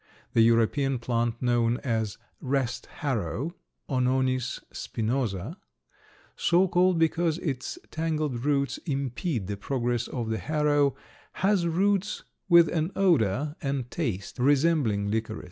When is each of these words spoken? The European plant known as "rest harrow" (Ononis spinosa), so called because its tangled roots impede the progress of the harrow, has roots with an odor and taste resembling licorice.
The 0.33 0.41
European 0.41 0.97
plant 0.97 1.39
known 1.43 1.77
as 1.83 2.17
"rest 2.39 2.87
harrow" 2.87 3.53
(Ononis 3.87 4.59
spinosa), 4.73 5.57
so 6.35 6.67
called 6.67 6.97
because 6.97 7.37
its 7.37 7.77
tangled 7.91 8.43
roots 8.43 8.79
impede 8.87 9.45
the 9.45 9.57
progress 9.57 10.07
of 10.07 10.31
the 10.31 10.39
harrow, 10.39 10.95
has 11.33 11.67
roots 11.67 12.23
with 12.49 12.67
an 12.69 12.91
odor 12.95 13.55
and 13.61 13.91
taste 13.91 14.39
resembling 14.39 15.11
licorice. 15.11 15.39